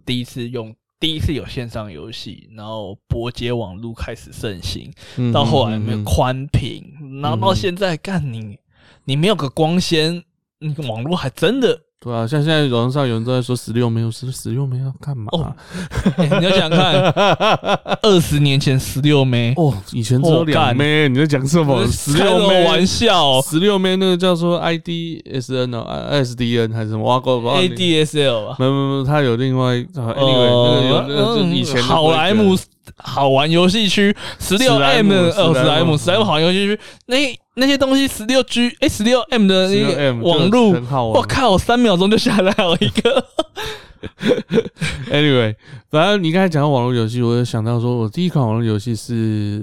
[0.05, 0.75] 第一次用。
[1.01, 4.93] 第一次有线上游戏，然后拨接网络开始盛行，
[5.33, 6.85] 到后来没有宽屏，
[7.23, 8.59] 然后到现在，干你，
[9.05, 10.23] 你没有个光纤，
[10.87, 11.81] 网络还真的。
[12.03, 15.31] 对啊，像现在网上有人都在说十六枚，十十六枚要干嘛？
[16.17, 16.95] 你要想看
[18.01, 21.07] 二十年前十六枚哦，以前只有两枚。
[21.07, 21.85] 你在讲什么？
[21.85, 27.03] 十六枚玩笑，十六枚那个叫做 IDSN 哦，SDN 还是什么？
[27.03, 28.55] 挖过 ADSL 吧？
[28.57, 32.57] 没有没有，它有另外，Anyway，那个有那个以前好莱坞。
[32.97, 37.15] 好玩游戏区十六 M 的二十 M 十 M 好玩游戏区那
[37.61, 43.23] 那些东西十六 G 哎十六 M 的那个网络，我靠三秒钟就下载了一个。
[45.13, 45.55] Anyway，
[45.91, 49.61] 反正你刚才讲到网络游戏，我就想到说我第一款网络游戏是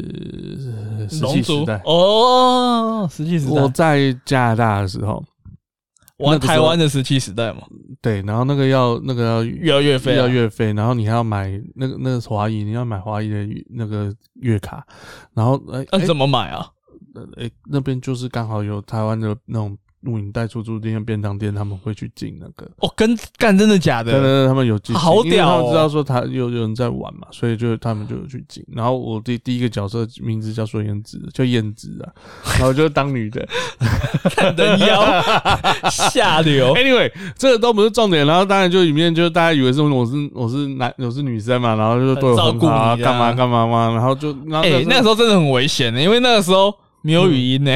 [1.11, 3.61] 石器时代哦，石器时代。
[3.61, 5.25] 我在加拿大的时候。
[6.19, 7.63] 玩台湾的石器时代嘛，
[8.03, 9.25] 对，然后那个要那个
[9.63, 14.85] 要要月费，要月费，然后你还要买那个那个华裔，你要买华裔的那个月卡，
[15.33, 16.67] 然后哎，那怎么买啊？
[17.37, 19.77] 哎，那边就是刚好有台湾的那种。
[20.03, 24.13] 录影带出租店、便当店，他们会去进那个哦，跟干真的假的？
[24.13, 25.45] 对对对，他们有进，好屌！
[25.45, 28.65] 他们知道说他有有人在玩嘛，所以就他们就有去进。
[28.69, 32.07] 然后我第第一个角色名字叫孙燕姿，叫燕姿啊，
[32.59, 33.45] 然后就当女的，
[34.57, 35.03] 人妖
[35.91, 36.73] 下流。
[36.77, 38.25] Anyway，这个都不是重点。
[38.25, 46.73] 然后当然就里面就大家以为是我是我是男我是女生嘛，然后就对我照顾啊干嘛干嘛嘛，然后就哎那时候真的很危险的，因为那个时候。
[47.09, 47.75] 没有语音呢，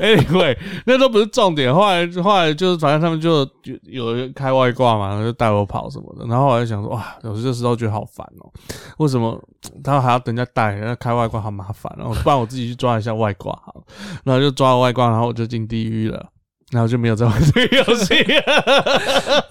[0.00, 1.72] 哎， 对，那都不是重点。
[1.72, 3.48] 后来，后来就是，反正他们就
[3.84, 6.26] 有人开外挂嘛，然后就带我跑什么的。
[6.26, 8.50] 然后我就想说，哇，有这时候觉得好烦哦，
[8.98, 9.40] 为什么
[9.84, 10.72] 他还要等人家带？
[10.72, 13.84] 人家开外挂好麻烦哦，不然我自己去抓一下外挂好。
[14.24, 16.26] 然后就抓了外挂，然后我就进地狱了。
[16.72, 18.14] 然后就没有再玩这个游戏，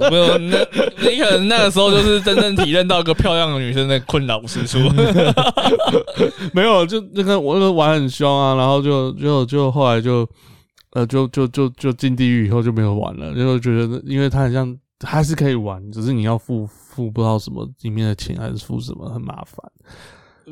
[0.10, 0.58] 没有那，
[1.01, 4.80] 你可能那个时候就是真正体验到一个漂亮的女生的困扰之处。
[6.51, 10.28] 没有，就那个我玩很凶啊，然后就就就后来就
[10.91, 19.71] 呃就就就就进地狱以后就没有玩了，因为觉得因为它好像还是可以玩，只是你要付付不知道什么里面的钱还是付什么很麻烦。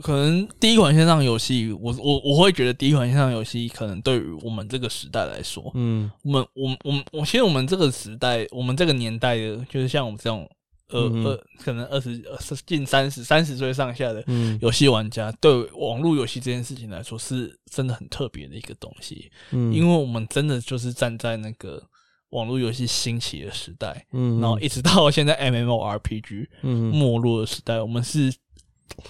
[0.02, 10.50] 可能第一款线上游戏，我我我会觉得第一款线上游戏可能对于我们这个时代来说，嗯，我们我们我我其实我们这个时代，我们这个年代的，就是像我们这种
[10.90, 12.20] 呃呃，可能二十
[12.66, 14.24] 近三十三十岁上下的
[14.62, 21.82] 游戏玩家，对网络游戏这件事情来说，是真的很特别的一个东西，嗯，因为我们真的就是站在那个
[22.30, 26.92] 网络游戏兴起的时代，嗯，然后一直到现在 M M O R P G 嗯。
[26.96, 28.34] 没落的时代，我们是。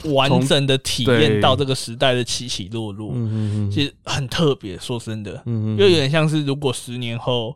[0.06, 3.14] 完整的体验到这个时代的起起落落，
[3.72, 4.78] 其实很特别。
[4.78, 7.56] 说真的，嗯又有点像是如果十年后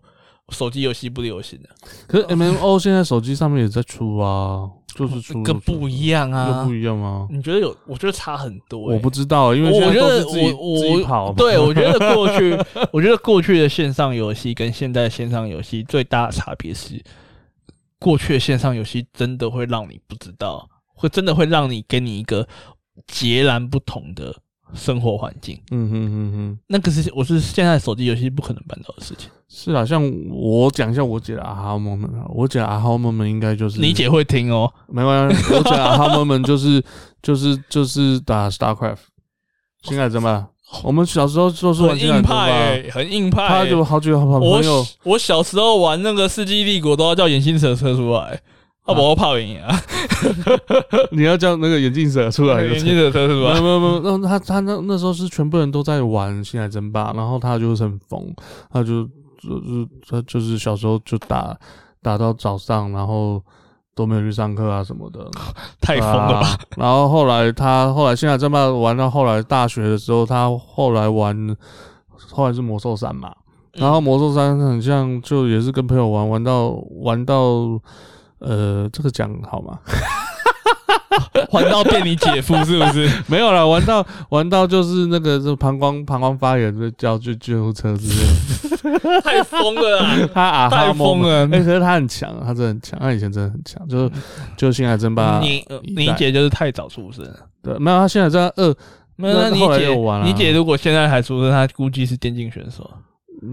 [0.50, 1.70] 手机游戏不流行了，
[2.08, 7.28] 可是 M M O 现在手机上面也在出啊，就是出个不一样啊，不一样吗？
[7.30, 7.76] 你觉得有？
[7.86, 8.80] 我觉得差很多。
[8.80, 11.34] 我不知道，因为我觉得我我跑。
[11.34, 12.58] 对，我觉得过去，
[12.92, 17.04] 我觉得过去的线上游戏跟现在线上游戏最大的差别是，
[18.00, 20.70] 过去的线上游戏真的会让你不知道。
[20.98, 22.46] 会真的会让你给你一个
[23.06, 24.36] 截然不同的
[24.74, 25.58] 生活环境。
[25.72, 29.30] 嗯哼哼哼，那个是我是现在手机游戏不可能办到的事情。
[29.48, 36.84] 是啊，像我讲一下我姐的阿哈 moment 啊，我姐阿哈 moment 应该就是你姐会听哦，没关系，我姐阿哈 moment 就是
[37.22, 38.98] 就是就是打 Starcraft，
[39.84, 40.50] 星海争霸。
[40.84, 43.48] 我们小时候就是玩硬派，很硬派。
[43.48, 44.86] 他就好几个好朋友。
[45.04, 48.42] 我小时候玩那个世纪帝国都要叫眼镜蛇车出来。
[48.88, 49.76] 啊，我泡影啊！
[51.12, 58.34] 你要叫那个眼镜蛇出来，眼镜蛇出来，没有没有，那他他那那时候是全部人都在玩星海争霸，然后他就是很疯，
[58.72, 59.04] 他就
[59.40, 61.56] 就就他就是小时候就打
[62.02, 63.44] 打到早上，然后
[63.94, 65.30] 都没有去上课啊什么的，
[65.82, 66.58] 太疯了吧！
[66.78, 71.56] 然后后来他后来星海争霸玩到后来大学的时候，他后来玩
[72.32, 73.34] 后来是魔兽三嘛。
[73.74, 76.70] 然后魔兽三很像，就也是跟朋友玩，玩到
[77.02, 77.80] 玩到，
[78.40, 79.80] 呃，这个讲好吗？
[81.52, 83.10] 玩到变你姐夫是不是？
[83.28, 89.20] 没有了，玩到玩到就是那个，就膀胱膀胱发炎，就叫救救护车之类。
[89.22, 91.46] 太疯了，他啊，太疯了！
[91.48, 94.12] 哎，可是他很强，他真的很强，他以前真的很强，就是
[94.56, 95.40] 就星海争霸。
[95.40, 95.66] 你
[95.96, 97.26] 你姐就是太早出生，
[97.64, 98.76] 对，没有，他现在在二，
[99.16, 102.90] 那你姐你姐如果现在还出生，他估计是电竞选手。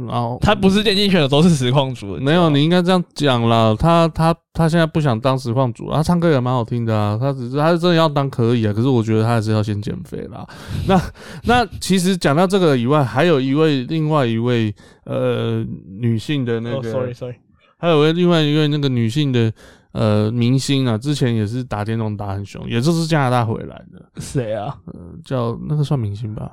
[0.08, 2.16] 然后他不是电竞选手，都是实况主。
[2.16, 3.76] 没有，你应该这样讲啦。
[3.78, 7.18] 他他他现在不想当实况主，他唱歌也蛮好听的啊。
[7.20, 10.46] 他只是他真的要当可以啊，可是我觉得他还是要先减肥啦。
[10.88, 11.00] 那
[11.44, 14.74] 那其实讲到这个以外，还有一位另外一位
[15.04, 15.64] 呃
[15.98, 17.34] 女性的那个，sorry sorry，
[17.76, 19.52] 还有位另外一位那个女性的
[19.92, 24.02] 呃明星啊，之前也是打电动打很凶，也就是加拿大回来的。
[24.16, 24.74] 谁啊？
[24.86, 26.52] 呃，叫那个算明星吧，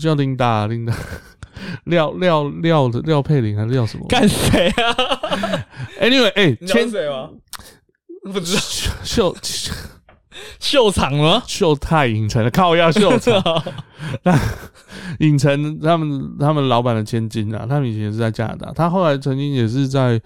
[0.00, 0.94] 叫琳达琳达。
[1.84, 4.04] 廖廖廖的廖佩玲还是廖什么？
[4.08, 5.64] 干谁啊
[6.00, 7.30] ？Anyway，哎，签谁吗？
[8.24, 9.72] 不知道秀秀
[10.58, 11.42] 秀场吗？
[11.46, 13.40] 秀泰影城的靠要秀场，
[14.24, 14.36] 那
[15.20, 20.20] 影城他们他们老板的千金啊，他们以前是在加拿大，他后来曾经也是在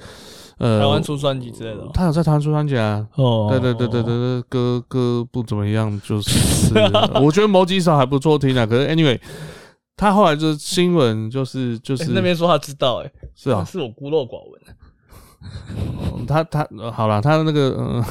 [0.58, 3.06] 呃台湾出专辑之类的，他有在台湾出专辑啊。
[3.16, 6.72] 哦，对对对对对对，歌歌不怎么样，就是
[7.22, 8.66] 我觉得某几首还不错听啊。
[8.66, 9.18] 可是 Anyway。
[9.98, 14.60] 他后来就是新闻，就是就是那边说他知道，哎，是啊，是我孤陋寡闻。
[16.26, 18.04] 他他好了，他那个嗯，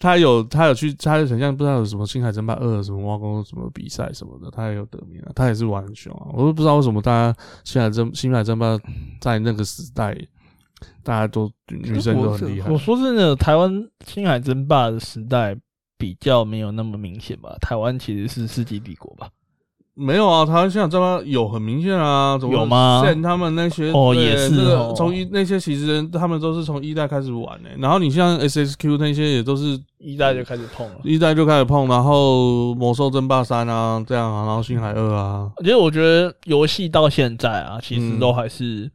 [0.00, 6.26] 他有他有去，他好像不知道有什么《星海争霸二》什么挖工什么比赛什么的，他也有得名啊，他也是玩很凶啊。
[6.32, 7.32] 我都不知道为什么大家
[7.62, 8.76] 星海争星海争霸
[9.20, 10.12] 在那个时代，
[11.02, 12.70] 大家都女生都很厉害。
[12.70, 15.56] 我说真的，台湾星海争霸的时代
[15.98, 17.56] 比较没有那么明显吧？
[17.60, 19.28] 台湾其实是世纪帝国吧？
[19.98, 23.02] 没有啊，台湾现在这边有很明显啊，有吗？
[23.22, 24.54] 他们那些哦也是
[24.94, 38.90] 从一那些其实他们都是从一代开始玩的，然后你像 S S Q 那些也都是一代就开始碰了，一代就开始碰，然后魔兽争霸三啊这样啊，然后星海二啊，其实我觉得游戏到现在啊，其实都还是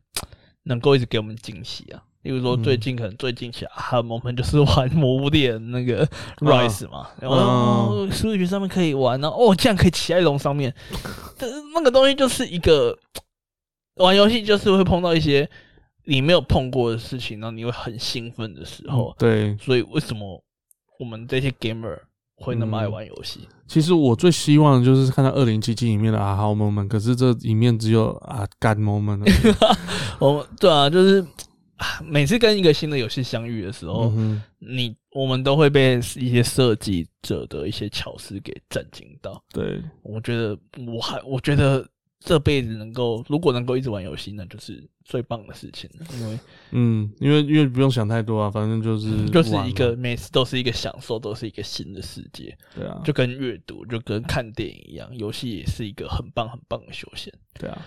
[0.64, 2.04] 能够一直给我们惊喜啊。
[2.24, 6.06] 例如说，最近可能最近起来，哈，我们就是玩《魔物猎人》那个
[6.38, 10.72] Rise 嘛，然后 Switch 上面可以玩，然后哦，这样可以骑在龙上面，
[11.74, 12.96] 那个东西就是一个
[13.96, 15.50] 玩游戏就是会碰到一些
[16.04, 19.16] 你没有碰过的事情，然后你会很兴奋的时候。
[19.18, 20.44] 对，所以为什么
[21.00, 21.98] 我们这些 Gamer
[22.42, 23.48] 会那么爱玩游戏？
[23.68, 29.24] 其实我最希望的就是看到二零七七里面的啊好 moment，可是这里面只有啊干 moment。
[30.20, 31.26] 我，对啊，就是。
[32.06, 34.14] 每次跟一个新的游戏相遇的时候，
[34.60, 39.44] 你我们都会被一些设计者的一些巧思给震惊到。
[39.52, 41.84] 对，我觉得我还我觉得
[42.24, 46.06] 这辈子能够如果能够一直玩游戏，那就是最棒的事情了。
[46.14, 46.40] 因为
[46.72, 52.58] 嗯，因为因为不用想太多啊，反正就是就是一个每次都是一个享受，都是一个新的世界。
[52.76, 57.34] 对啊，就跟阅读就跟看电影一样，游戏也是一个很棒很棒的休闲。
[57.60, 57.78] 对啊，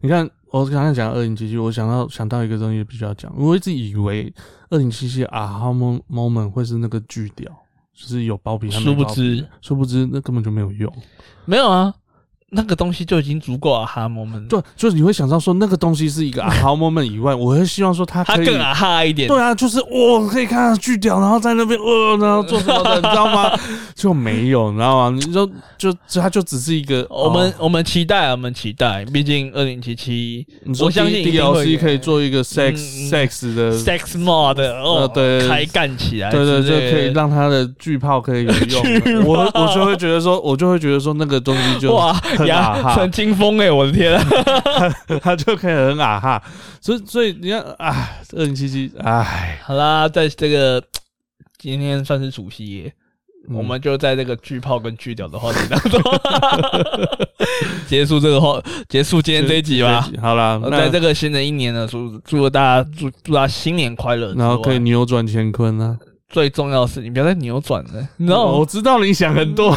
[0.00, 0.30] 你看。
[0.50, 3.30] 我刚才讲二零七七，我想到想到一个东西必须要讲。
[3.36, 4.32] 我一直以为
[4.70, 7.54] 二零七七啊哈 moment 会是那个巨屌，
[7.92, 10.90] 就是有包皮，殊不知，殊不知那根本就没有用，
[11.44, 11.94] 没有啊。
[12.50, 19.28] 那个东西就已经足够啊哈 moment，对，就是你会想到说那个东西是一个 啊哈 moment 以外，我会希望说它它更啊哈一点。
[19.28, 23.52] 对啊，就是哇，可以看到巨屌，然后在那边呃，然后做什么的，你知道吗？
[23.94, 25.14] 就没有，你知道吗？
[25.14, 25.46] 你就
[25.76, 30.46] 就它就只是一个，我们我们期待，我们期待，毕竟二零七七，
[30.80, 39.24] 我相信 DLC 可以做一个 sex sex 的 sex mod 哦，对，开干起来，对对，就可以让它的巨炮可以有用。
[39.28, 42.18] 我我就会觉得说，我就会觉得说那个东西就哇。
[42.46, 43.70] 呀，很惊风哎！
[43.70, 44.18] 我的天，
[45.22, 46.42] 他就可以很啊哈，
[46.80, 50.82] 所以所以你看，哎，二零七七，哎，好啦，在这个
[51.58, 52.92] 今天算是除夕夜，
[53.50, 56.00] 我们就在这个巨炮跟巨屌的话题当中
[57.88, 60.08] 结束这个话，结束今天这一集吧。
[60.20, 65.98] 好啦，在这个新的一年呢，祝祝大家祝祝大家新年快乐，然后可以扭转乾坤啊。
[66.30, 68.52] 最重要的是，你不要再扭转了，你知道吗？
[68.58, 69.74] 我知道你想很多，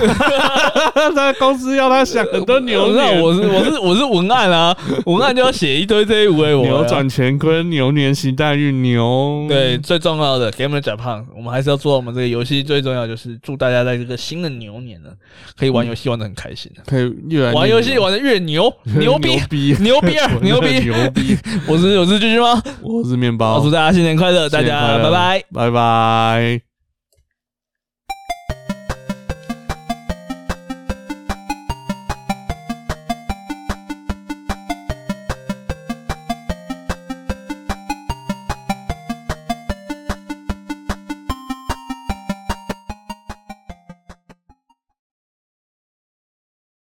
[1.15, 3.21] 他公司要他想很多扭转。
[3.21, 4.75] 我是我是我是文案啊，
[5.05, 9.45] 文案就要写一堆这些五 A 我扭转乾坤，牛年行大运，牛。
[9.47, 15.09] 对，最重要的给我们讲胖，我们还是要做我们这个游戏最重要就是祝大家在这个新的牛年呢，
[15.57, 19.39] 可以玩游戏玩的很开心可以越玩游戏玩的越牛牛逼
[19.79, 21.37] 牛逼啊牛逼牛逼！
[21.65, 22.61] 我是我是君君吗？
[22.81, 23.61] 我是面包。
[23.61, 26.40] 祝大家新年快乐，大家拜拜拜拜。